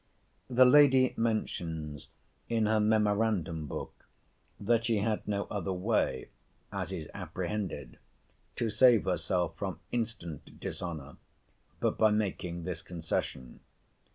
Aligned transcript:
* 0.29 0.49
The 0.59 0.65
Lady 0.65 1.13
mentions, 1.15 2.07
in 2.49 2.65
her 2.65 2.79
memorandum 2.79 3.67
book, 3.67 4.07
that 4.59 4.83
she 4.83 4.97
had 4.97 5.27
no 5.27 5.43
other 5.51 5.71
way, 5.71 6.29
as 6.71 6.91
is 6.91 7.07
apprehended, 7.13 7.99
to 8.55 8.71
save 8.71 9.05
herself 9.05 9.55
from 9.57 9.79
instant 9.91 10.59
dishonour, 10.59 11.17
but 11.79 11.99
by 11.99 12.09
making 12.09 12.63
this 12.63 12.81
concession. 12.81 13.59